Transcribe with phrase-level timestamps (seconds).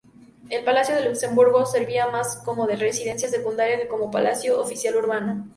[0.49, 5.47] El Palacio de Luxemburgo servía más como residencia secundaria que como palacio oficial urbano.